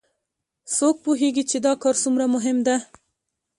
[0.75, 2.75] څوک پوهیږي چې دا کار څومره مهم ده